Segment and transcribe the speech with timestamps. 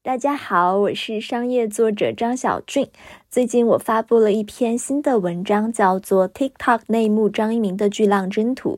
[0.00, 2.88] 大家好，我是商业作者张小俊。
[3.28, 8.76] 最近我发布了一篇新的文章，叫做《TikTok 内幕：张一鸣的巨浪征途》。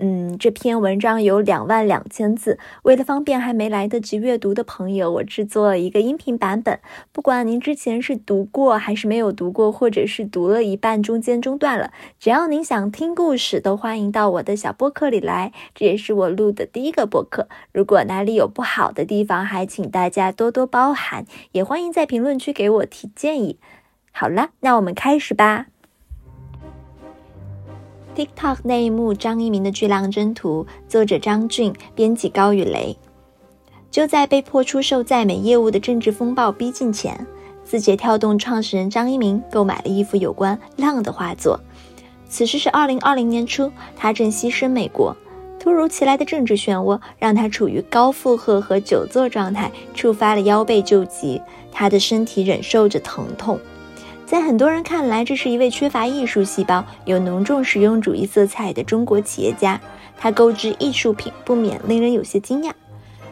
[0.00, 2.56] 嗯，这篇文章有两万两千字。
[2.82, 6.78] 为了方便还没来得及阅读的朋友，我制作了一个音频版本。
[7.10, 15.52] 不管您之前是读过还是没有读过，或者是读了一半中间中断了，只要您想听故事，都欢迎到我的小播客里来。
[15.74, 17.48] 这也是我录的第一个播客。
[17.72, 23.58] 如果哪里有不好的地方，还请大家多多包涵，也欢迎在评论区给我提建议。
[24.12, 25.66] 好了，那我们开始吧。
[28.18, 32.98] TikTok 内幕：张一鸣的巨浪征途，作者张俊，编辑高雨雷。
[33.92, 37.24] 就在被迫出售在美业务的政治风暴逼近前，
[37.62, 41.60] 字节跳动创始人张一鸣购买了一幅有关浪的画作。
[42.28, 45.16] 此时是二零二零年初，他正牺牲美国。
[45.60, 53.60] 突如其来的政治漩涡让他处于高负荷和久坐状态，触发了腰背旧疾，他的身体忍受着疼痛。
[54.28, 59.80] 在很多人看来，这是一位缺乏艺术细胞、有浓重实用主义色彩的中国企业家。
[60.18, 62.72] 他购置艺术品不免令人有些惊讶。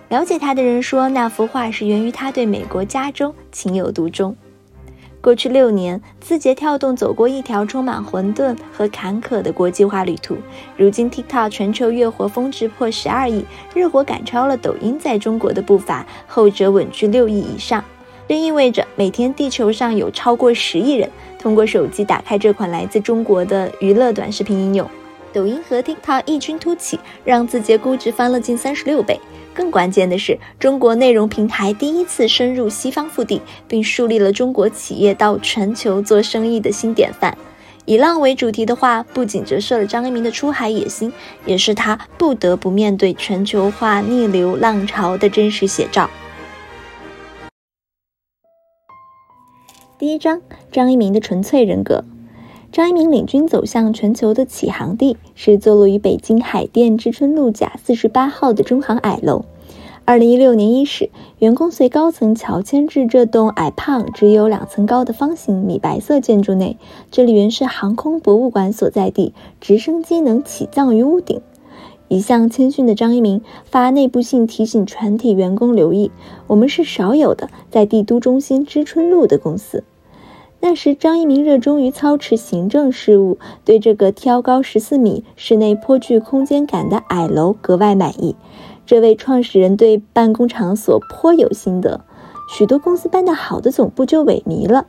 [0.09, 4.35] 了解他的人说，那幅画是源于他对美国加州情有独钟。
[5.21, 10.39] 过去六年，字节跳动走过一条充满混沌和坎坷的国际化旅途。
[10.79, 13.45] 如今，TikTok 全球月活峰值破十二亿，
[13.75, 17.85] 日活赶超了抖音在中国的步伐，后者稳居六亿以上。
[18.29, 24.89] 这意味着每天地球上有超过十亿人通过手机打开这款来自中国的娱乐短视频应用。
[25.33, 29.21] 抖音和 TikTok 异军突起，让字节估值翻了近三十六倍。
[29.55, 37.37] 更关键的是，中国内容平台第一次深入西方腹地，并树立了中国企业到全球做生意的新典范。
[37.85, 41.13] 以浪为主题的话，不仅折射了张一鸣的出海野心，
[41.45, 46.11] 也是他不得不面对全球化逆流浪潮的真实写照。
[49.99, 52.05] 第一章，张一鸣的纯粹人格。
[52.71, 59.47] 张一鸣领军走向全球的起航地是坐落于北京海淀知春路甲四十八号的中航矮楼。
[60.05, 66.77] 二零一六年伊始，员工随高层乔迁至这栋矮胖、只有两层高的方形米白色建筑内。
[67.11, 69.33] 这里原是航空博物馆所在地，
[69.63, 71.41] 直升机能起降于屋顶。
[72.09, 76.11] 一向谦逊的张一鸣发内部信提醒全体员工留意：
[76.47, 79.85] 我们是少有的在帝都中心知春路的公司。
[80.61, 88.35] 那时，张一鸣热衷于操持行政事务，对这个挑高十四米、室内颇具空间感的矮楼格外满意。
[88.87, 92.05] 这位创始人对办公场所颇有心得，
[92.49, 94.87] 许多公司办得好的总部就萎靡了。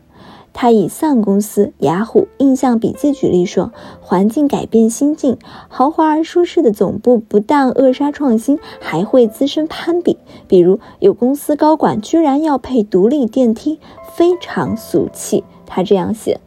[0.59, 5.37] 他以 Sun 公司、雅虎、印象笔记举例说，环境改变心境，
[5.67, 10.17] 豪华而舒适的总部不但扼杀创新，还会滋生攀比。
[10.47, 13.79] 比如，有公司高管居然要配独立电梯，
[14.15, 15.43] 非常俗气。
[15.67, 16.39] 他这样写：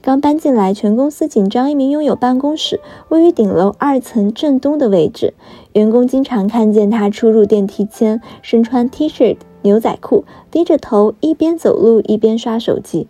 [0.00, 5.34] 刚搬进来，全公司仅张一鸣拥有办公室，位于顶楼二层正东的位置。
[5.74, 13.06] 员工经常看见他出入电梯间，身穿 T 恤、牛仔裤，低着头，一边走路一边刷手机。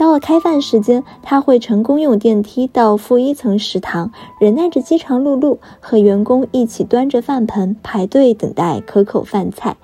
[0.00, 9.76] 到了开饭时间，他会乘公用电梯到负一层食堂，忍耐着饥肠辘辘，和员工一起端着饭盆排队等待可口饭菜。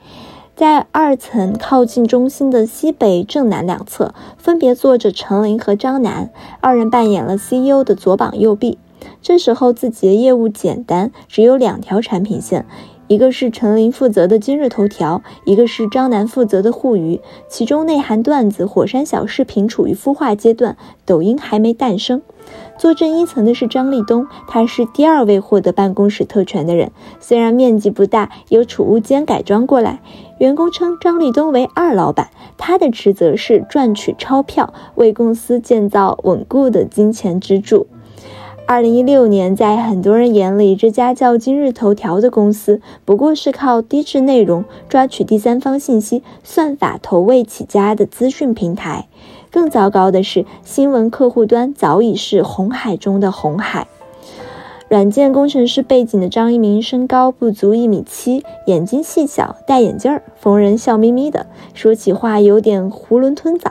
[0.55, 6.31] 在二层靠近中心的西北正南两侧，分别坐着陈琳和张楠，
[6.63, 8.79] 二人扮演了 CEO 的左膀右臂。
[9.21, 12.65] 这时候自己的业务简单，只有两条产品线。
[13.09, 22.21] 一个是陈琳负责的今日头条，一个是张楠负责的互娱，其中内涵段子、火山小视频处于孵化阶段，抖音还没诞生。
[22.77, 26.91] 坐镇一层的是张立东，他是第二位获得办公室特权的人，
[27.21, 30.01] 虽然面积不大，由储物间改装过来。
[30.39, 37.87] 员工称张立东为二老板，他的职责是赚取钞票，为公司建造稳固的金钱支柱。
[38.69, 49.07] 二零一六年，在很多人眼里，这家叫今日头条的公司不过是靠低质内容抓取第三方信息、算法投喂起家的资讯平台。
[49.53, 53.87] 更糟糕的是，新闻客户端早已是红海中的红海。
[54.89, 63.71] 软件工程师背景的张一鸣，身高不足一米七，眼睛细小，戴眼镜儿，逢人笑眯眯的，说起话有点囫囵吞枣。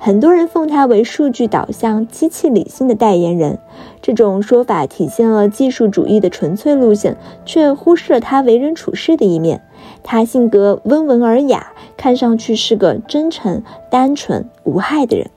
[0.00, 3.58] 很多人奉他为数据导向、机器理性的代言人，
[4.00, 9.60] 这种说法体现了技术主义的纯粹路线，却忽视了他为人处事的一面。
[10.04, 15.28] 他性格温文尔雅，看上去是个真诚、单纯、无害的人，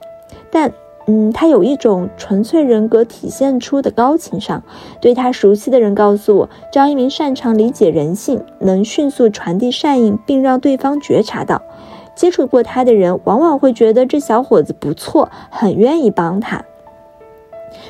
[0.52, 0.72] 但，
[1.08, 4.64] 嗯，他有一种纯粹人格体现出的高情商。
[5.02, 11.64] 对他熟悉的人告诉我，张一鸣擅长理解人性，能迅速传递善意，并让对方觉察到。
[12.16, 16.64] 接触过他的人往往会觉得这小伙子不错，很愿意帮他。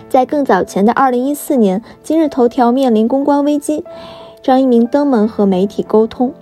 [0.10, 3.84] 在更早前的二零一四年，今日头条面临公关危机，
[4.42, 6.34] 张一鸣登门和媒体沟通。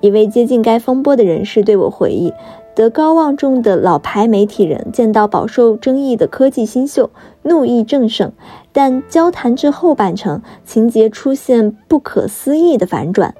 [0.00, 2.32] 一位接近该风波的人士对我回忆。
[2.74, 7.10] 德高望重的老牌媒体人见到饱受争议的科技新秀，
[7.42, 8.32] 怒意正盛。
[8.72, 13.34] 但交谈至后半程，情节出现不可思议的反转，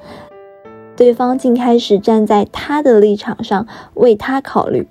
[1.03, 4.87] 对方竟开始站在他的立场上为他考虑。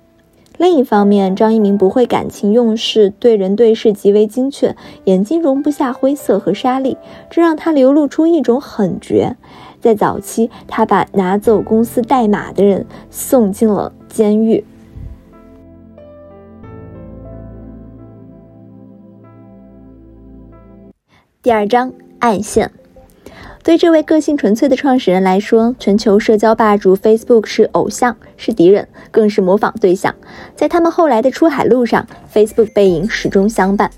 [0.58, 6.98] 另一方面，张一鸣不会感情用事，对人对事极为精确，眼睛容不下灰色和沙粒，
[7.30, 9.38] 这让他流露出一种狠绝。
[9.80, 14.62] 在早期，他把拿走公司代码的人送进了监狱。
[21.40, 22.70] 第二章暗线。
[23.64, 30.12] 对这位个性纯粹的创始人来说，全球社交霸主 Facebook 是偶像，是敌人，更是模仿对象。
[30.56, 32.04] 在他们后来的出海路上
[32.34, 33.88] ，Facebook 背影始终相伴。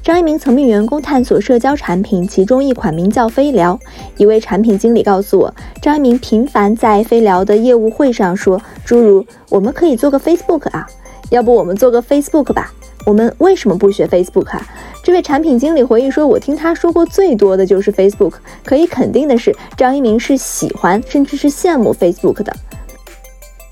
[0.00, 3.76] 张一鸣曾命员工探索社交产品，其中一款名叫飞聊。
[4.16, 5.52] 一位产品经理告诉我，
[5.82, 10.86] 张一鸣频繁在飞聊的业务会上说，诸如“我们可以做个 Facebook 啊，
[11.30, 12.72] 要不我们做个 Facebook 吧？
[13.06, 14.66] 我们为什么不学 Facebook 啊？”
[15.02, 18.34] 这位产品经理回忆说：“我听他说过最多的就是 Facebook。
[18.64, 22.54] 可以肯定的是，张一鸣是喜欢甚至是羡慕 Facebook 的。”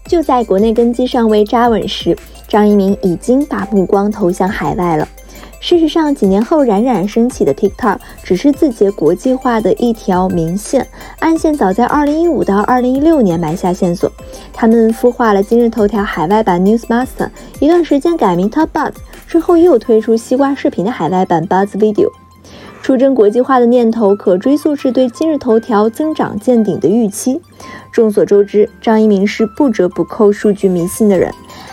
[0.08, 2.16] 就在国内根基尚未扎稳时，
[2.48, 5.06] 张一鸣已经把目光投向海外了。
[5.60, 10.86] 事实上，几年后冉冉升起的 TikTok 只是字节国际化的一条明线，
[11.18, 14.10] 暗线早在2015到2016年埋下线索。
[14.52, 17.28] 他们孵化了今日头条海外版 Newsmaster，
[17.58, 18.92] 一段时间改名 Top Buzz，
[19.28, 22.10] 之后又推出西瓜视频的海外版 Buzz Video。
[22.80, 27.38] 出征国际化的念头可追溯至对今日头条增长见顶的预期。
[27.92, 31.30] 众所周知，张一鸣是不折不扣数据迷信的人。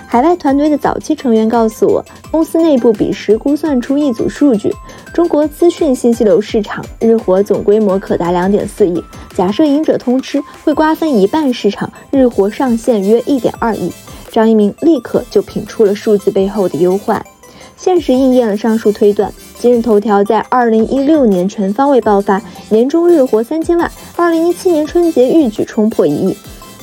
[0.08, 4.74] 海外团队的早期成员告诉我，公司内部彼时估算出一组数据：
[5.14, 9.02] 中国资讯信息流市场日活总规模可达两点四亿，
[9.34, 13.90] 假设赢者通吃，会瓜分一半市场，日活上限约一点二亿。
[14.32, 17.24] 张一鸣立刻就品出了数字背后的忧患，
[17.78, 19.32] 现实应验了上述推断。
[19.58, 26.36] 今日头条在二零一六年全方位爆发，年终日活三千万；二零一七年春节一举冲破一亿。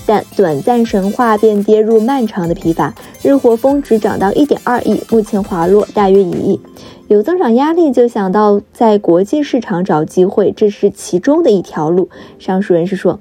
[0.04, 2.92] 但短暂神话便跌入漫长的疲乏，
[3.22, 6.60] 日活峰值涨到一点二亿，目前滑落大约一亿。
[7.06, 12.08] 有增长压力，就想到在国际市场找机会，这是其中的一条路。
[12.40, 13.20] 上述人士说，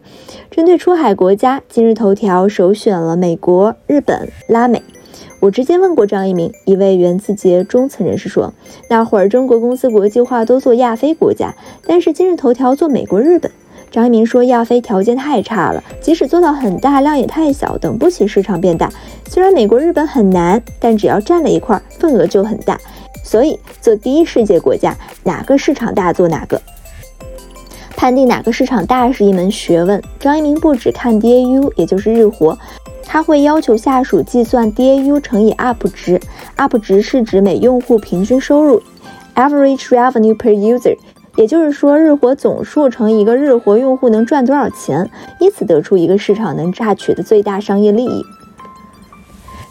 [0.50, 4.82] 针对出海国家，今日头条首选了美国、日本、拉美。
[5.42, 8.54] 我直接问过张一鸣，一位原字节中层人士说，
[8.90, 11.56] 那会儿中国公司国际化都做亚非国家，
[11.88, 13.52] 但是今日头条做美国、日本。
[13.90, 18.90] 张一鸣说：“亚非条件太差了，即使做到很大量也太小，等不起市场变大。
[19.28, 22.80] 虽然美国、日本很难，但只要占了一块，份额就很大。
[23.24, 26.62] 所以做第一世界国家，哪个市场大做哪个。
[27.98, 30.02] 判定哪个市场大是一门学问。
[30.20, 32.58] 张一鸣不只看 DAU，也就是日活，
[33.12, 36.18] 他会要求下属计算 DAU 乘以 UP 值
[36.56, 38.82] ，UP 值是指每用户平均收入
[39.36, 40.96] （Average Revenue per User）。”
[41.36, 45.12] 也就是说，日活总数乘一个日活用户能赚多少钱，
[45.42, 48.24] 以此得出一个市场能榨取的最大商业利益。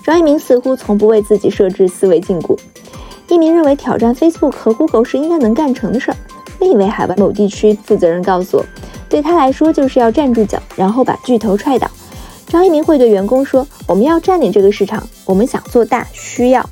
[0.05, 2.55] 张一鸣似乎从不为自己设置思维禁锢。
[3.29, 6.17] 一鸣认为挑战 Facebook 和 Google 是应该能干成的事儿。
[6.61, 8.65] 另一位海外某地区负责人告诉我，
[9.09, 11.91] 对他来说就是要站住脚，然后把巨头踹倒。
[12.51, 16.69] 张一鸣会对员工说：“我们要占领这个市场，我们想做大，需要。”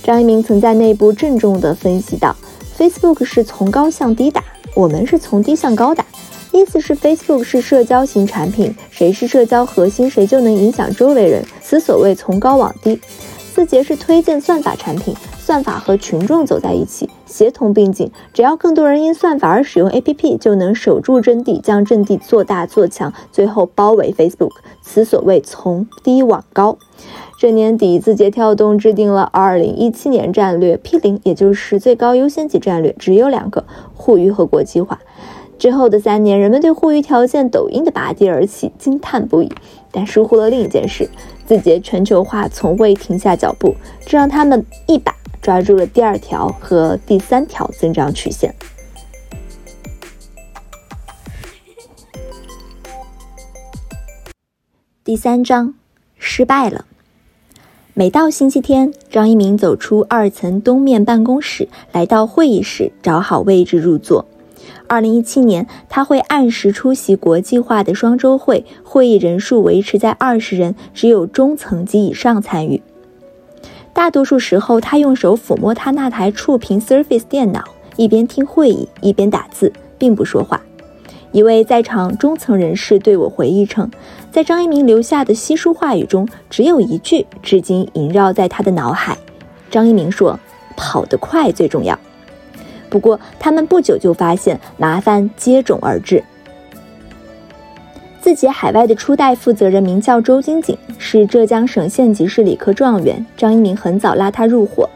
[0.00, 2.36] 张一鸣曾在内部郑重地分析道。
[2.78, 4.44] Facebook 是从高向低打，
[4.76, 6.06] 我们是从低向高打。
[6.52, 11.44] 意思是 Facebook 是社交型产品，谁是社交核心，谁就能影响周围人。
[11.60, 13.00] 此所谓从高往低。
[13.52, 18.10] 字节是推荐算法产品，算法和群众走在一起，协同并进。
[18.32, 24.52] 只要更多人因算法而使用 APP，就能守住阵地，将阵地做大做强，最后包围 Facebook。
[24.80, 26.78] 此所谓从低往高。
[27.38, 33.64] 这年底，字节跳动制定了2017年战略 P 零，也就是最高优先级战略，只有两个：
[33.94, 35.00] 互娱和国际化。
[35.58, 39.50] 之后的三年，人们对互娱条件抖音的拔地而起惊叹不已，
[39.96, 41.08] 但疏忽了另一件事：
[41.46, 43.74] 字节全球化从未停下脚步，
[44.04, 48.54] 这让他们一把抓住了第二条和第三条增长曲线。
[55.02, 55.72] 第三章，
[56.18, 56.84] 失败了。
[57.94, 64.26] 每到星期天，张一鸣走出二层东面办公室，来到会议室，找好位置入座。
[64.88, 72.82] 二零一七年，他会按时出席国际化的双周会，会议人数维持在二十人，只有中层及以上参与。
[73.92, 77.64] 大多数时候，他用手抚摸他那台触屏 Surface 电脑，
[77.96, 80.60] 一边听会议一边打字，并不说话。
[81.32, 83.90] 一位在场中层人士对我回忆称，
[84.30, 89.18] 在张一鸣留下的稀疏话语中，只有一句至今萦绕在他的脑海。
[89.70, 90.38] 张一鸣说
[90.76, 91.98] ：“跑得快最重要。”
[92.88, 96.22] 不过，他们不久就发现麻烦接踵而至。
[98.20, 103.24] 字节海外的初代负责人名叫周金锦，是浙江省县级市理科状元。
[103.36, 104.88] 张一鸣很早拉他入伙。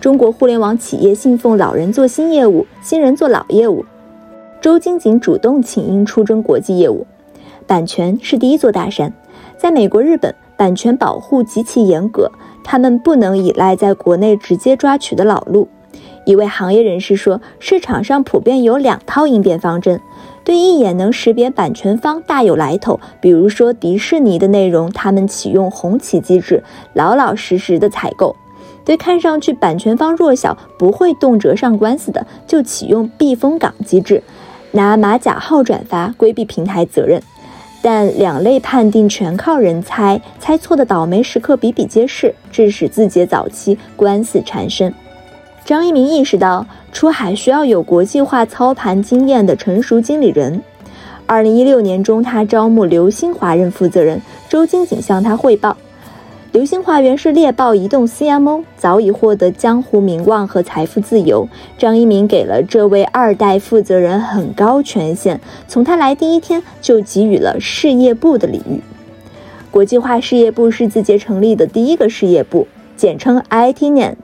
[0.00, 3.84] 中国互联网企业信奉老人做新业务，新人做老业务。
[4.62, 7.06] 周金锦主动请缨出征国际业务。
[7.66, 9.12] 版权是第一座大山，
[9.58, 12.32] 在美国、日本，版权保护极其严格，
[12.64, 15.68] 他们不能依赖在国内直接抓取的老路。
[16.30, 20.00] 一位行业人士说：“市场上普遍有两套应变方针，
[20.44, 28.36] 对一眼能识别版权方大有来头，比如说迪士尼的内容，他们启用红旗机制，老老实实的采购；
[28.84, 34.22] 对看上去版权方弱小，不会动辄上官司的，就启用避风港机制，
[34.70, 37.20] 拿马甲号转发，规避平台责任。
[37.82, 44.94] 但两类判定全靠人猜，猜错的倒霉时刻比比皆是，致使字节早期官司缠身。”
[45.64, 50.62] 张一鸣意识到，出海需要有国际化操盘经验的成熟经理人。
[51.26, 55.76] 二零一六年中，他招募刘新华任负责人，周金锦向他汇报。
[56.50, 61.48] 刘新华原是猎豹移动 CMO，早已获得江湖名望和财富自由。
[61.78, 68.80] 张一鸣给了这位二代负责人很高权限，从他来第一天就给予了事业部的礼遇。
[69.70, 74.16] 国际化事业部是字节成立的第一个事业部，简称 ITN。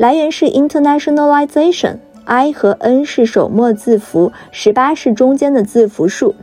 [0.00, 6.34] 来源是 internationalization，I 和 N 是首末字符，十八是中间的字符数。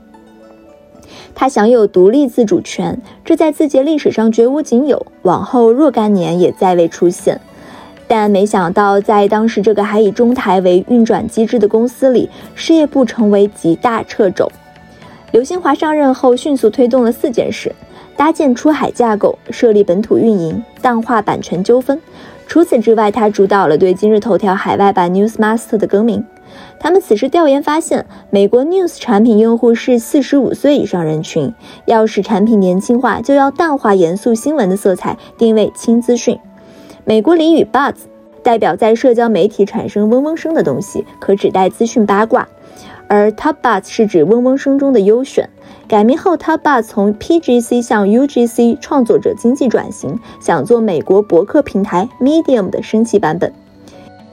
[1.34, 7.42] 它享有独立自主权，这在字节历史上绝无仅有，往后若干年也再未出现。
[8.08, 14.52] 但没想到，在当时这个还以中台为运转机制的公司里，事业部成为极大掣肘。
[15.32, 17.74] 刘新华上任后，迅速推动了四件事：
[18.16, 22.00] 搭建出海架构，设立本土运营，淡化版权纠纷。
[22.48, 26.26] 除此之外，他主导了对今日头条海外版 Newsmaster 的更名。
[26.80, 31.54] 他们此时调研发现，美国 News 产品用户是四十五岁以上人群。
[31.86, 36.40] 要使产品年轻化，就要淡化严肃新闻的色彩，定位轻资讯。
[37.04, 37.96] 美国俚语 Buzz
[38.44, 42.48] 代表在社交媒体产生嗡嗡声的东西，可指代资讯八卦，
[43.08, 45.50] 而 Top Buzz 是指嗡嗡声中的优选。
[45.88, 53.54] 改名后他爸从 PGC 向 UGC 创作者经济转型，想做美国博客平台 Medium 的升级版本。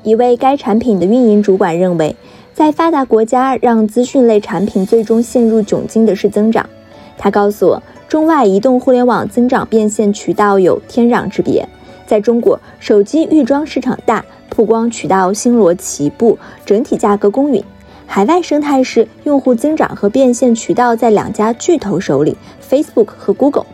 [0.02, 2.16] 一位该产品的运营主管认为，
[2.52, 6.68] 在发达国家，让资讯类产品最终陷入窘境的是增长。
[7.16, 11.64] 他告诉我，中外移动互联网增长变现渠道有天壤之别。
[12.04, 17.62] 在中国，手机预装市场大，曝光渠道星罗棋布，整体价格公允。
[18.06, 23.66] 海外生态是用户增长和变现渠道在两家巨头手里，Facebook 和 Google，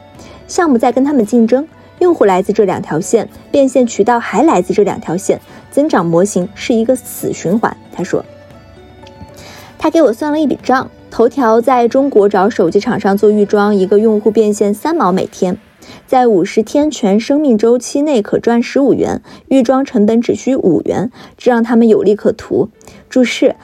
[0.49, 1.69] 项目在跟他们竞争，
[1.99, 5.39] 用户来自这两条线，变现渠道还来自这两条线，
[5.71, 7.77] 增长模型是一个死循环。
[7.93, 8.25] 他说，
[9.79, 15.59] 他给我算了一笔账，头条在中国找手机厂商做预装，一个用户变现三毛每天，
[16.07, 22.71] 在五十天全生命周期内可赚十五元，预装成本只需五元，这让他们有利可图。
[23.11, 23.55] 注释。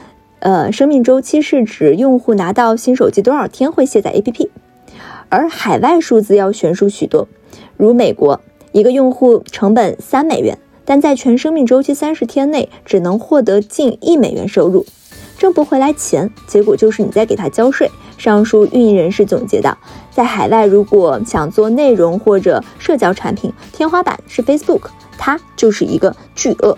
[0.40, 4.48] 呃，生命周期是指用户拿到新手机多少天会卸载 APP，
[5.28, 7.26] 而海外数字要悬殊许多。
[7.76, 8.40] 如美国，
[8.72, 14.84] 一个用户成本三美元，但在全生命周期三十天内只能获得近一美元收入，
[15.38, 17.90] 挣不回来钱，结果就是你在给他交税。
[18.18, 19.76] 上述运营人士总结道，
[20.10, 24.88] 在海外如果想做内容或者社交产品，天花板是 Facebook，
[25.18, 26.76] 它就是一个巨鳄。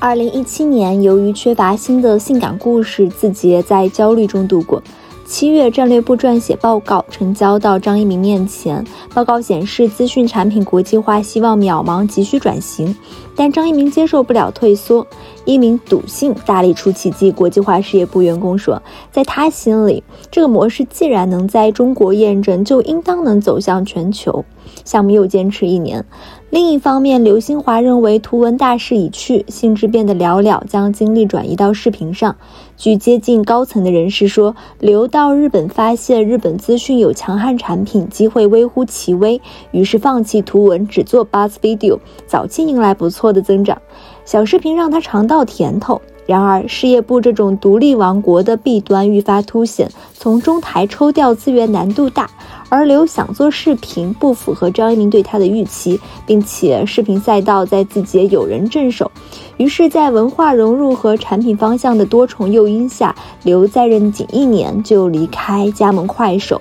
[0.00, 4.80] 二零一七年，由于缺乏新的性感故事，字节在焦虑中度过。
[5.26, 8.82] 七月，战略部撰写报告呈交到张一鸣面前。
[9.12, 12.94] 报告显示，资讯产品国际化希望渺茫，急需转型。
[13.34, 15.04] 但张一鸣接受不了退缩。
[15.44, 24.44] 一名笃信大力出奇迹国际化事业部员工说，在他心里，这个模式既然能在中国验证，就应当能走向全球。
[24.84, 26.04] 项目又坚持一年。
[26.50, 32.36] 另一方面，刘兴华认为图文大势已去，兴致变得寥寥，将精力转移到视频上。
[32.74, 43.82] 据接近高层的人士说，刘到日本发现日本资讯有强悍产品，机会微乎其微，于是放弃图文，只做 Buzz Video，早期迎来不错的增长。
[44.24, 46.00] 小视频让他尝到甜头。
[46.28, 52.28] 然而，事业部这种独立王国的弊端愈发凸显：从中台抽调资源难度大，
[52.68, 59.10] 而刘想做视频不符合张一鸣对他的预期，并且视频赛道在字节有人镇守。
[59.56, 66.60] 于是，在文化融入和产品方向的多重诱因下，刘在任仅一年就离开加盟快手。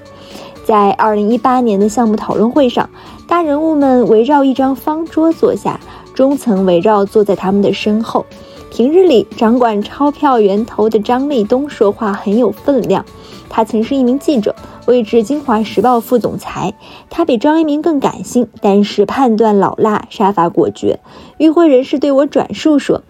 [0.64, 2.90] 在二零一八年的项目讨论会上，
[3.28, 5.78] 大人物们围绕一张方桌坐下，
[6.14, 8.26] 中层围绕坐在他们的身后。
[8.70, 13.06] 平日里，掌管钞票源头的张立东说话很有分量。
[13.50, 14.56] 他曾是一名记者，
[14.86, 16.74] 位至《京华时报》副总裁。
[17.10, 21.00] 他比张一鸣更感性，但是判断老辣，杀伐果决。
[21.38, 23.02] 与会人士对我转述说，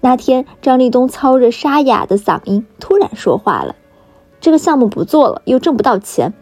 [0.00, 3.74] 那天张立东操着沙哑的嗓音突然说话了
[4.40, 6.34] ：“这个项目不做了，又挣不到钱。”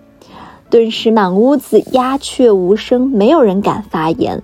[0.68, 4.42] 顿时满屋子鸦雀无声，没有人敢发言。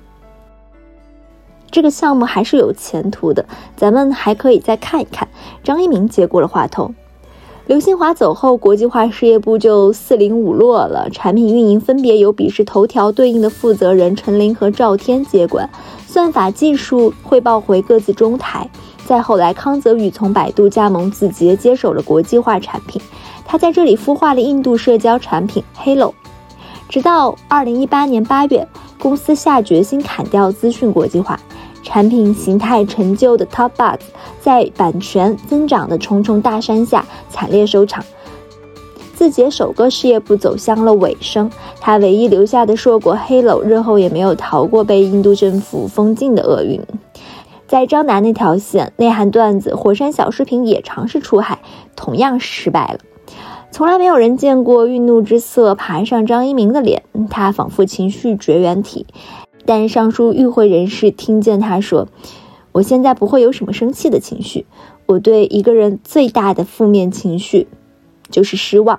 [1.71, 3.45] 这个项目还是有前途的，
[3.77, 5.29] 咱们还可以再看一看。
[5.63, 6.95] 张一鸣接过了话筒。
[7.67, 11.09] 刘新华走后，国际化事业部就四零五落了。
[11.11, 15.71] 产品运营分别由彼时头条对应的负责人陈琳和赵天接管，
[16.05, 18.69] 算法技术汇报回各自中台。
[19.07, 23.01] 再后来，康泽宇从百度加盟字节，接手了国际化产品。
[23.45, 26.13] 他在这里孵化了印度社交产品 Hello。
[26.89, 28.67] 直到二零一八年八月，
[28.99, 31.39] 公司下决心砍掉资讯国际化。
[31.83, 33.99] 产品形态陈旧的 Top Buzz，
[34.41, 38.05] 在版权增长的重重大山下惨烈收场。
[39.15, 46.81] 字节首个事业部走向了尾声，他唯一留下的硕果 Hello 日后也没有逃过被印度政府封禁的厄运。
[47.67, 51.61] 在张楠那条线，内涵段子火山小视频也尝试出海，
[51.95, 52.99] 同样失败了。
[53.71, 59.07] 从来没有人见过愠怒之色爬上张一鸣的脸，他仿佛情绪绝缘体。
[59.71, 62.09] 但上述与会人士听见他说
[62.75, 64.67] ：“我现在不会有什么生气的情绪，
[65.07, 67.69] 我对一个人最大的负面情绪
[68.29, 68.99] 就是失望。”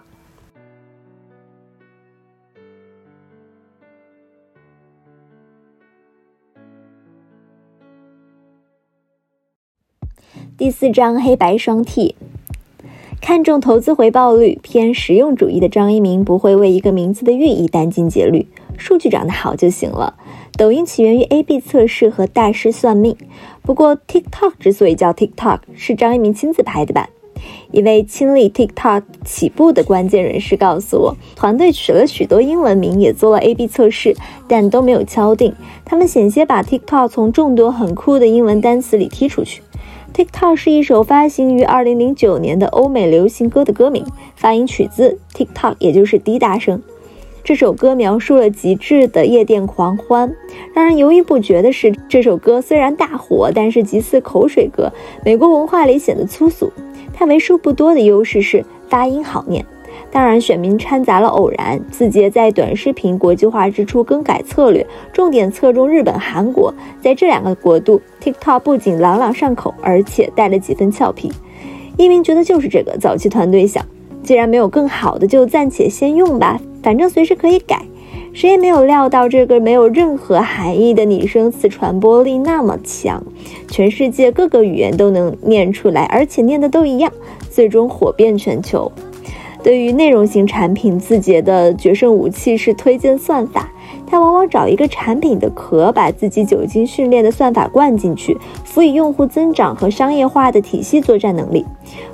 [10.58, 12.16] 第四章黑白双替，
[13.20, 20.18] 看重投资回报率、偏实用主义的张一鸣不会为一个名字的寓意殚精竭虑，数据长得好就行了。
[20.58, 23.16] 抖音起源于 A/B 测试和大师算命。
[23.64, 27.10] 不过，TikTok 之所以叫 TikTok，是张一鸣亲自拍的版。
[27.72, 34.16] 一位亲历 TikTok 起步的关键人士告诉我，团队取了许多英文名，也做了 A/B 测试，
[34.48, 35.56] 但都没有敲定。
[35.84, 39.64] 他们险些把 TikTok 从众多很酷的英文单词里踢出去。
[40.14, 46.84] TikTok 是一首发行于2009年的欧美流行歌的歌名，发音取自 TikTok，也就是滴答声。
[47.44, 50.34] 这首歌描述了极致的夜店狂欢。
[50.74, 54.92] 让人犹豫不决的是，这首歌虽然大火，但是极似口水歌，
[55.26, 56.72] 美国文化里显得粗俗。
[57.14, 59.66] 它为数不多的优势是发音好念。
[60.10, 61.82] 当然，选民掺杂了偶然。
[61.90, 66.74] 字节在短视频国际化之初更改策略，重点侧重日本、韩国。
[67.02, 71.32] 在这两个国度，TikTok 不仅朗朗上口，而且带了几分俏皮。
[71.98, 72.98] 一鸣觉得就是这个。
[72.98, 73.86] 早期团队想，
[74.24, 76.60] 既然没有更好的，就暂且先用吧。
[76.84, 77.84] 反正随时可以改，
[78.34, 83.24] 谁也没有料到这个没有任何含义的拟声词传播力那么强，
[83.70, 87.12] 全世界各个语言都能念出来，而且念的都一样，
[87.50, 88.92] 最终火遍全球。
[89.64, 93.70] 对于内容型产品，字节的决胜武器是推荐算法。
[94.08, 101.66] 他往往找一个产品的壳，把自己久经训练的算法灌进去，辅以用户增长和商业化的体系作战能力。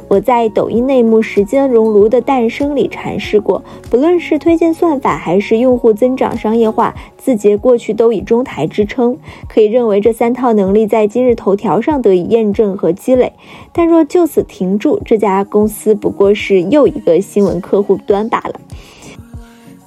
[0.10, 9.18] 我在抖音内幕《时间熔炉的诞生》里阐释过，不论是推荐算法还是用户增长商业化，字节过去都以中台支撑。
[9.50, 13.34] 可以认为这三套能力在今日头条上得以验证和积累。
[13.74, 18.62] 但若就此停住，这家公司不过是又一个新闻客户端罢了。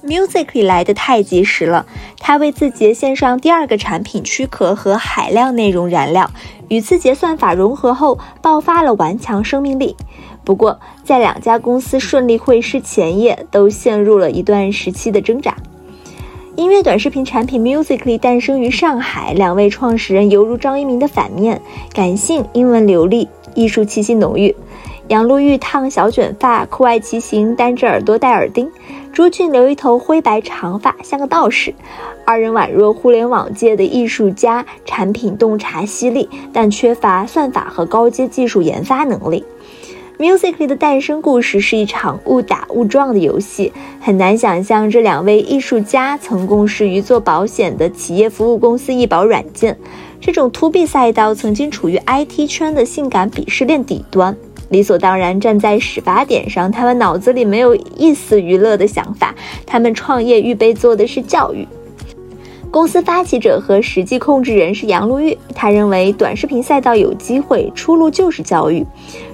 [0.03, 1.85] Musicly 来的太及时了，
[2.19, 6.31] 它为字节线上第二个产品躯壳和海量内容燃料，
[6.69, 9.95] 与字节算法融合后爆发了顽强生命力。
[10.43, 15.55] 不过，在两家公司顺利会师前夜，都陷入了一段时期的挣扎。
[16.55, 21.61] 音乐短视频产品 Musicly 诞生于上海，两位创始人犹如张一鸣的反面，
[21.93, 24.55] 感性、英文流利、艺术气息浓郁。
[25.07, 28.71] 杨璐玉烫小卷发，酷爱骑行，单只耳朵戴耳钉。
[29.13, 31.73] 朱俊留一头灰白长发，像个道士。
[32.23, 39.43] 二人宛若互联网界的艺术家，产品洞察犀利，但缺乏算法和高阶技术研发能力。
[40.17, 49.77] Musically 的诞生故事是一场误打误撞的游戏，很难想象这两位艺术家曾共事于做保险的企业服务公司易保软件。
[50.21, 54.37] 这种 To B 赛道曾经处于 IT 圈的性感鄙视链底端，
[54.71, 61.67] 理所当然站在始发点上，他们脑子里没有一丝娱乐的想法，他们创业预备做的是教育。
[62.71, 68.85] 公司发起者和实际控制人是杨璐玉，他认为短视频赛道有机会，出路就是教育。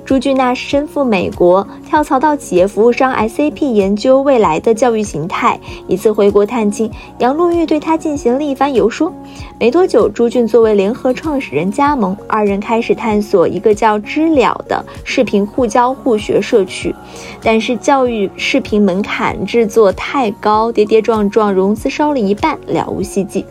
[0.08, 5.60] 朱俊娜身赴美国，跳槽到企业服务商 SAP 研究未来的教育形态。
[5.86, 9.12] 一次回国探亲，杨璐玉对他进行了一番游说。
[9.60, 16.96] 没多久，朱俊作为联合创始人加盟，二人开始探索一个叫“知了”的视频互教互学社区。
[17.43, 23.46] 但是教育视频门槛制作太高，跌跌撞撞，融资烧了一半，了无希冀。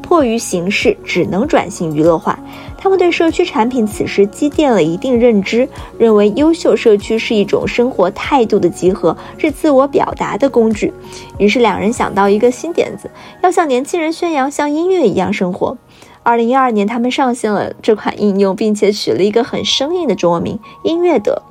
[0.00, 2.36] 迫于形势，只能转型娱乐化。
[2.82, 5.68] 他们对社区产品此时积淀了一定认知，
[5.98, 10.92] 认为优秀社区是一种生活态度的集合，是自我表达的工具。
[11.38, 13.08] 于是两人想到一个新点子，
[13.40, 15.78] 要向年轻人宣扬像音乐一样生活。
[16.24, 21.42] 二零一二年，他们上线了这款应用，并且取了一个很生硬的中文名“音乐德”，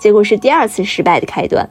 [0.00, 1.68] 结果是第二次失败的开端。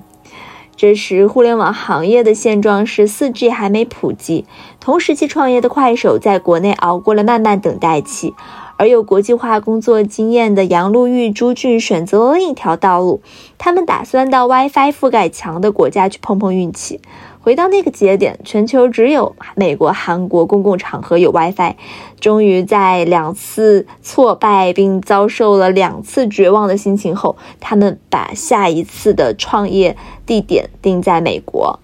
[0.76, 4.45] 这时，互联网行业的现状是四 G 还没普及。
[4.80, 8.34] 同时期创业的快手在国内熬过了漫漫等待期，
[8.80, 13.22] 而有国际化工作经验的杨璐玉、朱俊选择了另一条道路，
[13.58, 17.02] 他们打算到 WiFi 覆盖强的国家去碰碰运气。
[17.42, 21.76] 回到那个节点，全球只有美国、韩国公共场合有 WiFi。
[22.22, 31.82] 终于在两次挫败并遭受了两次绝望的心情后，他们把下一次的创业地点定在美国。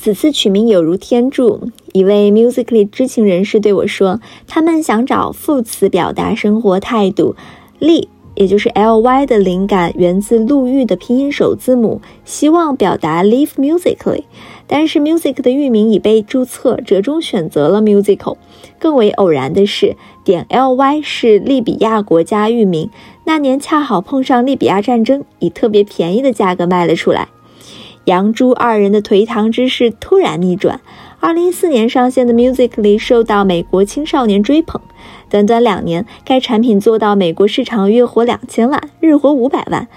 [0.00, 1.68] 此次取名有如天助。
[1.92, 7.34] 一位 Musically 知情人士对我说：“他们想找副词表达生活态度，
[7.78, 14.22] 力。”也就是 L Y 的灵感源自陆玉的拼音首字母，希望表达 live musically，
[14.68, 18.36] 但是 music 的域名已被注册，折中选择了 musical。
[18.78, 22.88] 更为偶然的是，点 L Y 是利比亚国家域名，
[23.24, 27.26] 那年恰好碰上利比亚战争，以特别便宜的价格卖了出来。
[28.08, 30.80] 杨朱二人的颓唐之势突然逆转。
[31.20, 34.80] 二零一四年上线的 Musically 受到美国青少年追捧，
[35.28, 39.88] 短短两年，该产品做到美国市场月活两千万，日活五百万。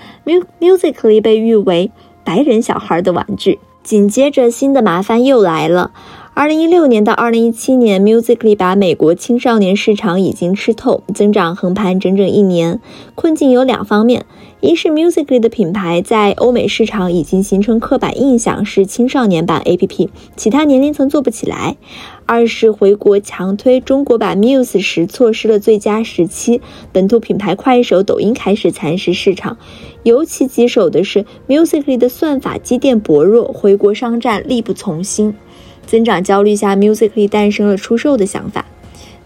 [0.60, 1.90] Musically 被誉为
[2.26, 3.60] 白人小孩的玩具。
[3.82, 5.92] 紧接着，新的麻烦又来了。
[6.34, 12.80] 二零一六年到二零一七年，Musically 把美国青少年市场已经吃透，增长横盘整整一年。
[13.16, 14.26] 困境有两方面：
[14.62, 21.78] 一是 Musically 的品牌在欧美市场已经形成刻板印象，是青少年版 APP，其他年龄层做不起来；
[22.28, 29.58] 二是回国强推中国版 Muse 时错失了最佳时期，本土品牌快手、抖音开始蚕食市场。
[30.04, 35.34] 尤其棘手的是，Musically 的算法积淀薄弱，回国商战力不从心。
[35.88, 38.68] 增长焦虑下，Musically 诞生了出售的想法。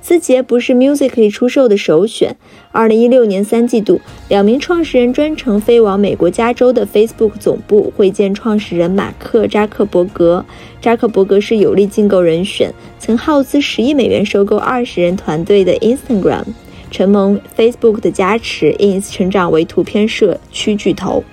[0.06, 2.36] 字节不是 Musically 出售的首选。
[2.72, 10.46] 二零一六年三季度，两名创始人专程飞往美国加州的 Facebook 总部会见创始人马克扎克伯格。
[10.80, 16.44] 扎克伯格是有力竞购人选，曾耗资十亿美元收购二十人团队的 Instagram。
[16.92, 21.24] 承蒙 Facebook 的加持，Ins 成长为图片社区巨头。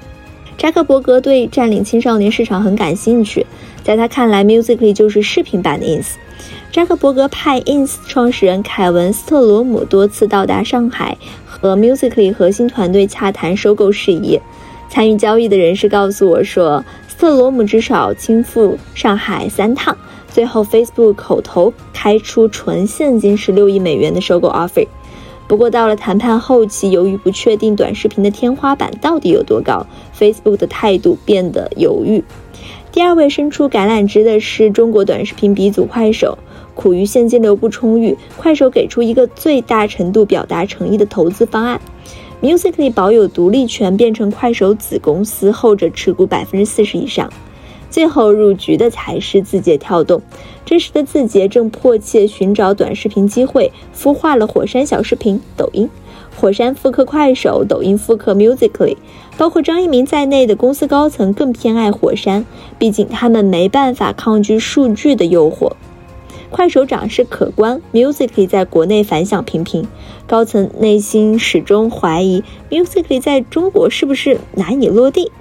[0.56, 3.44] 扎克伯格对占领青少年市场很感兴趣。
[3.84, 6.06] 在他看来，Musically 就是视频版的 Ins。
[6.72, 14.40] 扎克伯格派 Ins 创始人凯文·斯特罗姆多次到达上海，和 Musically 核心团队洽谈收购事宜。
[14.88, 19.94] 参与交易的人士告诉我说，斯特罗姆至少亲赴上海三趟。
[20.28, 24.86] 最后，Facebook 口头开出纯现金十六亿美元的收购 offer。
[25.46, 29.86] 不过，到了谈判后期，由于不确定短视频的天花板到底有多高
[30.18, 32.24] ，Facebook 的态度变得犹豫。
[32.90, 36.38] 第二位伸出橄榄枝的是中国短视频鼻祖快手，
[36.74, 41.80] 苦于现金流不充裕，快手给出一个最大程度表达诚意的投资方案
[42.40, 47.30] ，Musically 保有独立权，变成快手子公司，后者持股百分之四十以上。
[47.90, 50.22] 最后入局的才是字节跳动，
[50.64, 55.90] 这时的字节正迫切寻找短视频机会，孵化了火山小视频、抖音。
[56.34, 58.96] 火山复刻快手，抖音复刻 Musically，
[59.36, 62.46] 包括张一鸣在内的公司高层更偏爱火山，
[62.78, 65.72] 毕竟他们没办法抗拒数据的诱惑。
[66.52, 69.88] 快手涨势可观，Musically 在国内反响平平，
[70.26, 75.32] 高层内心始终怀疑 Musically 在中国是不是难以落地，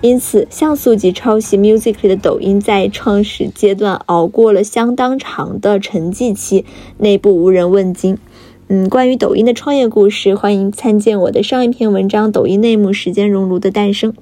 [0.00, 6.64] 因此像素级抄袭 Musically 的抖音在创始阶段熬过了相当长的沉寂期，
[6.98, 8.16] 内部无人问津。
[8.68, 14.12] 嗯，关于抖音的创业故事，欢迎参见我的上一篇文章《抖音内幕：时间熔炉的诞生》。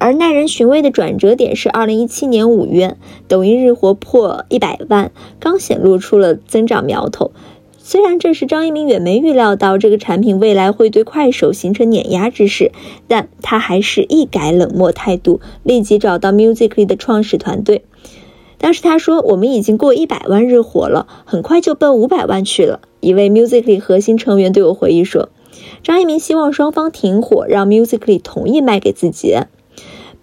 [0.00, 2.96] 而耐人寻味的转折点是，二零一七年五月，
[3.28, 7.32] 抖音日活破一百万，刚显露出了增长苗头。
[7.76, 12.72] 虽然这时张一鸣远没预料到这个产品未来会对快手形成碾压之势，
[13.08, 17.82] 但他还是一改冷漠态度，立即找到 Musically 的创始团队。
[18.56, 25.28] 当时他说：“我们已经过一百万日活了，很快就奔五百万去了。”一位 Musically 核心成员对我回忆说
[25.84, 29.36] ：“张一鸣希望双方停火，让 Musically 同意卖给自己。”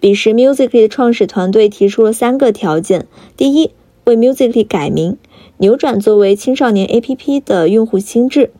[0.00, 3.06] 彼时，Musically 的创始团队提出了三个条件：
[3.36, 3.72] 第一，
[4.04, 5.16] 为 Musically 改名。
[5.60, 8.52] 扭转作为青少年 APP 的用户心智，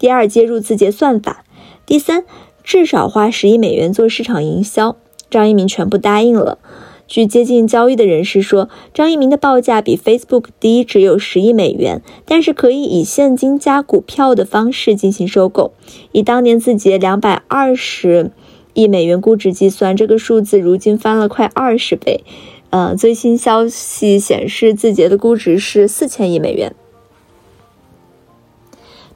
[0.00, 1.44] 第二接入字节算法，
[1.86, 2.24] 第三
[2.64, 4.96] 至少花十亿美元做市场营销。
[5.30, 6.58] 张一鸣全部答应了。
[7.06, 15.72] 据接近交易的人士说，张一鸣的报价比 Facebook 低，只有十亿美元，但是可以以现金加股票的方式进行收购。
[16.10, 18.32] 以当年字节两百二十
[18.74, 22.24] 亿美元估值计算，这个数字如今翻了快二十倍。
[22.70, 26.74] 呃，最新消息显示，字节的估值是四千亿美元。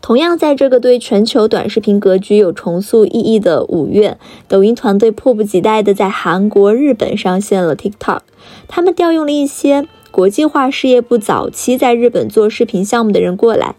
[0.01, 8.21] 同样，在这个对全球短视频格局有重塑意义的五月，抖音团队迫不及待地在韩国、日本上线了 TikTok。
[8.69, 13.77] 他们调用了一些国际化事业部早期在日本做视频项目的人过来。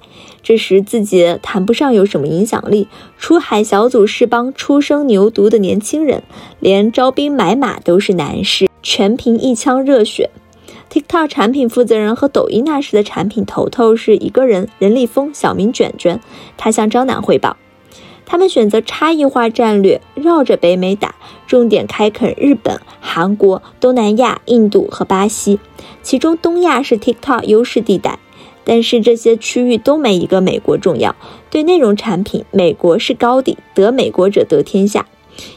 [0.48, 6.22] 这时，字节谈不上有什么影响力，出海小组是帮初生牛犊的年轻人，
[6.60, 8.70] 连招兵买马都是难事。
[8.84, 10.30] 全凭一腔热血。
[10.92, 16.22] TikTok 产品负责人和抖音那时的产品头头是一个人，任立峰，小名卷卷。
[16.58, 17.58] 他向张楠汇报，
[18.28, 21.16] 他们选择差异化战略，绕着北美打，
[21.48, 25.60] 重点开垦日本、韩国、东南亚、印度和巴西。
[26.04, 28.20] 其中东亚是 TikTok 优势地带，
[28.66, 31.16] 但是这些区域都没一个美国重要。
[31.50, 35.06] 对内容产品，美国是高地，得美国者得天下。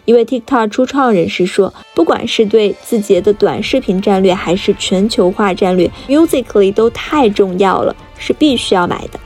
[0.05, 9.21] 一位 TikTok 初创人士说：“不管是对字节的短视频战略，还是全球化战略，Musically 都太重要了，是必须要买的。”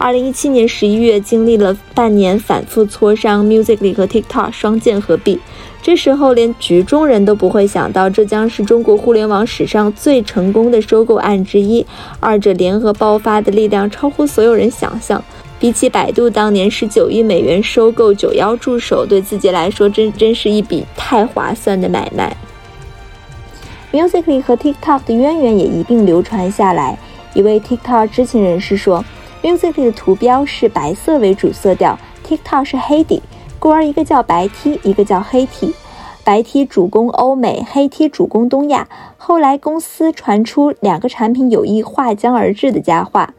[0.00, 5.40] 二零一七年十一月，经历了半年反复磋商，Musically 和 TikTok 双剑合璧。
[5.82, 11.84] 这时候，连局中人都不会想到，这将是中国互联网史上最成功的收购案之一。
[12.20, 15.22] 二者联合爆发的力量，超乎所有人想象。
[15.58, 22.36] 比起百度当年十九亿美元收购九幺助手，对字节来说真真是一笔太划算的买卖。
[23.90, 26.96] Musically 和 TikTok 的渊源也一并流传下来。
[27.34, 29.04] 一位 TikTok 知情人士说
[29.40, 31.96] Music 的图标是白色为主色调
[32.26, 33.22] ，TikTok 是黑底，
[33.60, 35.72] 故而一个叫白 T，一个叫黑 T。
[36.24, 38.88] 白 T 主攻欧美，黑 T 主攻东亚。
[39.16, 43.34] 后来公司传出两个产品有意划江而治的佳话。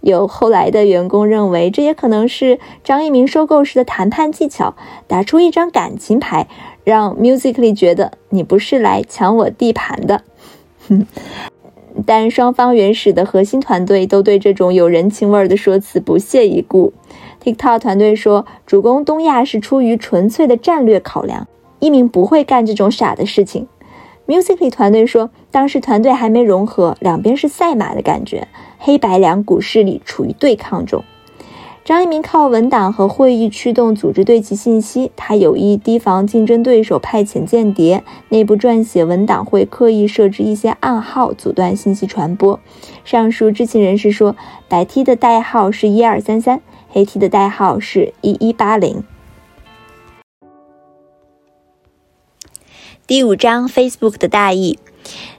[0.00, 4.74] 有后来的员工认为，这也可能是张一鸣收购时的谈判技巧，
[5.06, 6.48] 打出一张感情牌，
[6.82, 10.22] 让 Musically 觉得你不是来抢我地盘的。
[10.88, 11.06] 哼
[12.06, 16.92] 但双方原始的核心团队都对这种有人情味儿的说辞不屑一顾。
[17.42, 21.46] TikTok 团队说，主攻东亚是出于纯粹的战略考量，
[21.78, 23.66] 一鸣不会干这种傻的事情。
[24.26, 28.48] Musically 团队说，当时团队还没融合，两边是赛马的感觉。
[28.78, 31.04] 黑白两股势力处于对抗中，
[31.84, 42.58] 张一鸣靠文档和会议驱动组织对其信息，他有意提防竞争对手派遣间谍，内部撰写文档会刻意设置一些暗号，阻断信息传播。
[43.04, 44.34] 上述知情人士说，
[44.66, 49.04] 白 T 的代号是一二三三，黑 T 的代号是一一八零。
[53.06, 54.78] 第五章，Facebook 的大意。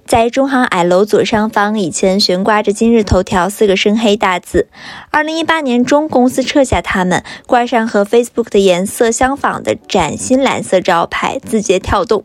[0.05, 4.67] 在中航矮楼左上方，以前悬挂着今日头条四个深黑大字。
[5.09, 11.39] 二零一八年中，公司撤下它们，挂上和 Facebook 的颜色相仿的崭新蓝色招牌。
[11.39, 12.23] 字节跳动。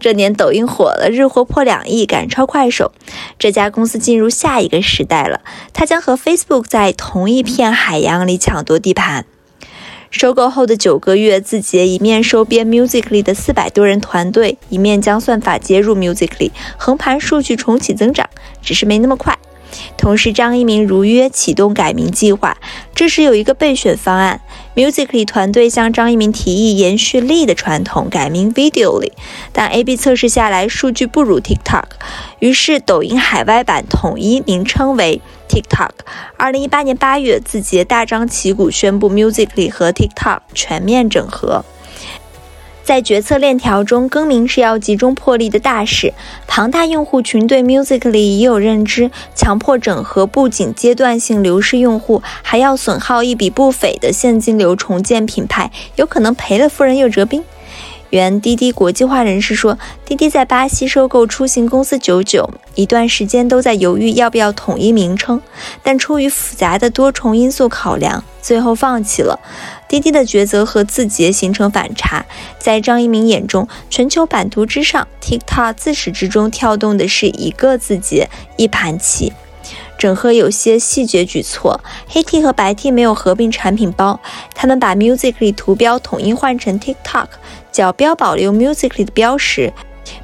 [0.00, 2.90] 这年抖音火了，日活破两亿，赶超快手。
[3.38, 9.24] 这家公司进入下一个时代了，它将和 Facebook 在同一片海洋里抢夺地盘。
[10.10, 18.28] 收购后的九个月，字节一面收编 Musically 的四百多人团队，一面将算法接入 Musically，横盘数据重启增长，
[18.60, 19.38] 只是没那么快。
[19.96, 22.56] 同时，张一鸣如约启动改名计划。
[22.92, 24.40] 这时有一个备选方案
[24.74, 29.12] ，Musically 团队向张一鸣提议延续力的传统，改名 Videoly，
[29.52, 31.84] 但 A/B 测试下来数据不如 TikTok，
[32.40, 35.90] 于是抖音海外版统一名称为 TikTok。
[36.36, 41.64] 二零一八年八月，字节大张旗鼓宣布 Musically 和 TikTok 全面整合。
[42.82, 46.12] 在决策链条中，更名是要集中魄力的大事。
[46.48, 57.44] 庞大用户群对 Musical.ly 已有认知，强迫整合不仅阶段性流失用户，还要损耗一笔不菲的现金流重建品牌，有可能赔了夫人又折兵。
[58.10, 65.40] 原滴滴国际化人士说，滴滴在巴西收购出行公司九九，一段时间都在犹豫要不要统一名称，
[65.82, 69.38] 但出于复杂的多重因素考量，最后放弃了。
[69.88, 72.24] 滴滴的抉择和字节形成反差，
[72.58, 79.32] 在张一鸣眼中，全球版图之上，TikTok 自始至终跳动的是一个字节，一盘棋。
[80.00, 84.18] 整合有些细节举措，黑 T 和白 T 没有合并产品包，
[84.54, 87.26] 他们把 Musically 图标统一换成 TikTok，
[87.70, 89.70] 角标保留 Musically 的标识，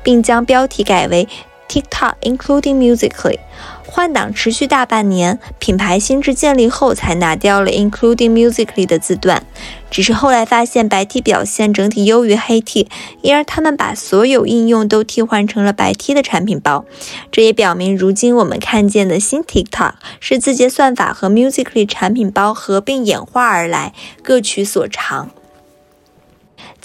[0.02, 1.28] 并将标题改为
[1.68, 3.38] TikTok including Musically。
[3.86, 9.44] 换挡持续大半年，品牌心智建立后才拿掉了 including Musically 的字段。
[9.90, 12.88] 只是后来发现白 T 表现整体优于黑 T，
[13.22, 16.84] 因而他们把所有应用都替换成了白 T 的产品包。
[17.30, 25.30] 这也表明，如今我们看见的新 TikTok 是字节算法和 Musically 产品包合并演化而来，各取所长。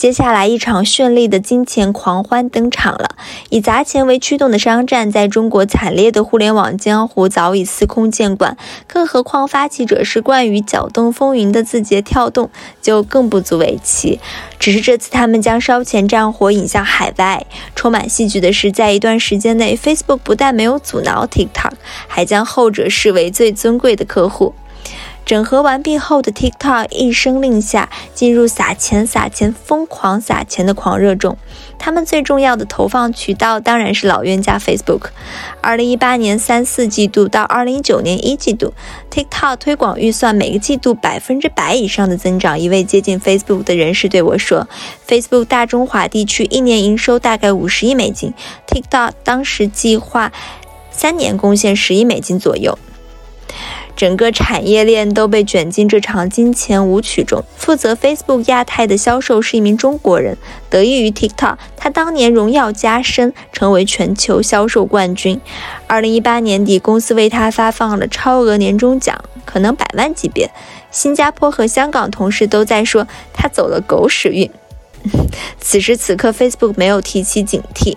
[0.01, 3.09] 接下来，一场绚丽的金钱狂欢登场了。
[3.51, 12.49] 以砸钱为驱动的商战，在中国惨烈的互联网江湖早已司空见惯，更何况发起者是惯于搅动风云的字节跳动，
[12.81, 14.19] 就更不足为奇。
[14.57, 17.45] 只是这次，他们将烧钱战火引向海外。
[17.75, 21.73] 充满戏剧的是，在一段时间内，Facebook 不但没有阻挠 TikTok，
[22.07, 24.55] 还将后者视为最尊贵的客户。
[25.25, 31.37] 整合完毕后的 TikTok 一声令下，进入撒钱、撒钱、疯狂撒钱的狂热中。
[31.79, 35.05] 他们最重要的投放渠道当然是老冤家 Facebook。
[35.61, 38.73] 二零一八年三四季度到二零一九年一季度
[39.09, 42.59] ，TikTok 推广预算每个季度百分之百以上的增长。
[42.59, 44.67] 一位接近 Facebook 的人士对我说
[45.07, 48.33] ：“Facebook 大中华地区一年营收大概五十亿美金
[48.67, 50.31] ，TikTok 当时计划
[50.91, 52.77] 三年贡献十亿美金左右。”
[53.95, 57.43] 整个产业链都被卷进这场金钱舞曲中。
[57.55, 60.37] 负责 Facebook 亚太的销售是一名中国人，
[60.69, 65.39] 得益于 TikTok，他当年荣耀加身，成为全球销售冠军。
[65.87, 70.49] 二零一八年底，公司为他发放了超额年终奖，可能百万级别。
[70.89, 74.49] 新加坡和香港同事都在说他走了狗屎运。
[75.59, 77.95] 此时此刻，Facebook 没有提起警惕，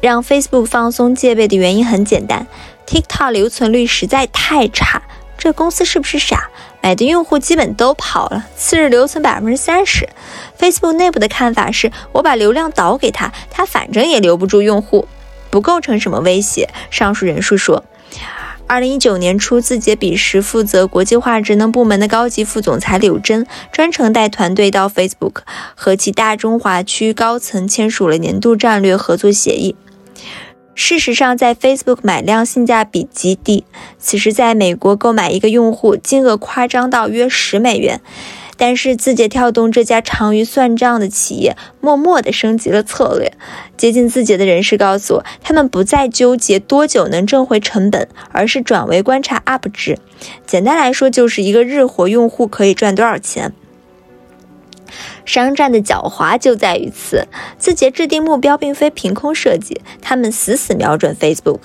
[0.00, 2.46] 让 Facebook 放松戒备的原因很简单
[2.88, 5.02] ：TikTok 留存率实在太差。
[5.36, 6.48] 这公司是不是傻？
[6.82, 10.08] 买的用户基本都跑了，次日留存百分之三十。
[10.58, 15.06] Facebook 内部的看法是：我把流量导给他，他反正也留不住用户，
[15.50, 16.70] 不构成什么威胁。
[16.90, 17.84] 上述人士说，
[18.66, 25.42] 二零一九年初，字节彼时负责国际化职能部门的高级副总裁柳真专程带团队到 Facebook，
[25.74, 29.76] 和其大中华区高层签署了年度战略合作协议。
[30.80, 33.64] 事实上，在 Facebook 买量性价比极低。
[33.98, 38.00] 此时，在美国购买一个用户，金额夸张到约十美元。
[38.56, 43.32] 但是，字节跳动这家长于算账的企业，默默地升级了策略。
[43.76, 49.98] 接近字节的人士告诉我，他们不再纠结多久能挣回成本，而是转为观察 UP 值。
[50.46, 53.52] 简单来说，就是一个日活用户可以赚多少钱。
[55.24, 57.26] 商战的狡猾就在于此。
[57.58, 61.60] 字节制定目标并非凭空设计，他们死死瞄准 Facebook。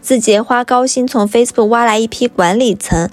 [0.00, 3.08] 字节花高薪从 Facebook 挖来一批管理层，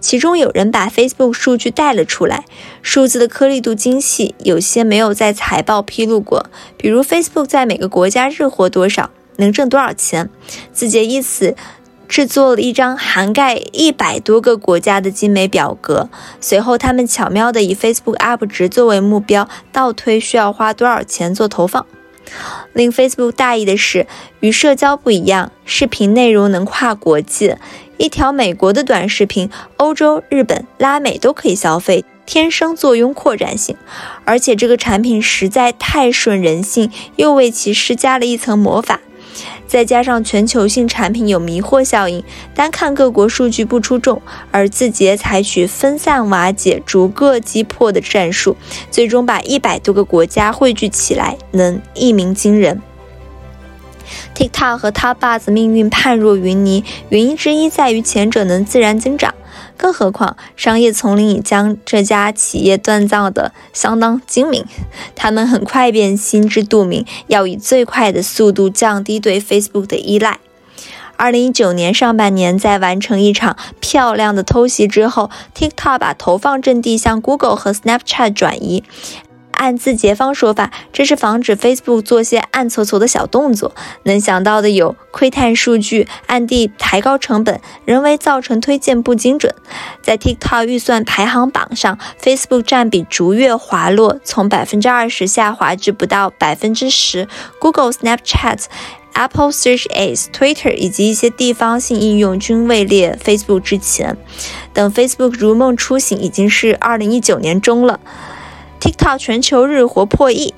[0.00, 2.44] 其中有人把 Facebook 数据带了出来，
[2.82, 6.46] 数字的颗粒度精细，有些没有在财报披露过。
[6.76, 10.30] 比如 Facebook 在每个国家日活多少，能挣多少钱。
[10.72, 11.54] 字节以此。
[12.08, 16.08] 制作了一张涵盖一百多个国家的精美表格，
[16.40, 21.84] 随后他们巧妙地以 Facebook UP 值作为目标，倒推需要花多少钱做投放。
[22.72, 24.06] 令 Facebook 大意的是，
[24.40, 27.54] 与社交不一样，视频内容能跨国际，
[27.98, 33.76] 一条美国的短视频，欧洲、日本、拉美都可以消费，天生坐拥扩展性。
[34.24, 39.00] 而且这个产品实在太顺人性，又为其施加了一层魔法。
[39.66, 42.22] 再加上全球性产品有迷惑效应，
[42.54, 44.20] 单看各国数据不出众，
[44.50, 48.56] 而字节采取分散瓦解、逐个击破的战术，
[48.90, 52.80] 最终把一百多个国家汇聚起来，能一鸣惊人。
[54.34, 59.34] TikTok 和 TikTok 命运判若云泥，原因之一在于前者能自然增长。
[59.76, 64.64] 更何况，商业丛林已将这家企业锻造的相当精明，
[65.14, 70.38] 他们很快便心知肚明，要以最快的速度降低对 Facebook 的依赖。
[71.18, 78.84] 二零一九年上半年，在完成一场漂亮的偷袭之后，TikTok 把投放阵地向 Google 和 Snapchat 转移。
[79.56, 83.74] 暗自解方说法，这是防止 Facebook 做些暗搓搓的小动作。
[84.04, 89.54] 能想到的有窥探数据、暗地抬高成本、人为造成推荐不精准。
[90.02, 97.26] 在 TikTok 预算排行榜上，Facebook 占比逐月滑落，从百分之二十下滑至不到百分之十。
[97.58, 98.64] Google、Snapchat。
[99.18, 104.14] Apple Search Ads、Twitter 以及一些地方性应用均位列 Facebook 之前。
[104.74, 107.98] 等 Facebook 如梦初醒，已经是二零一九年中了。
[108.80, 110.54] TikTok 全球日活破亿。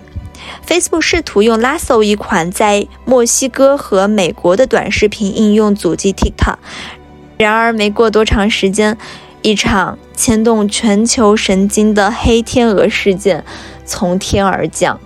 [0.66, 6.56] Facebook 试图用 Lasso 一款在墨西哥和美国的短视频应用阻击 TikTok，
[7.36, 8.96] 然而没过多长时间，
[9.42, 13.44] 一场牵动全球神经的黑天鹅事件
[13.84, 14.98] 从天而降。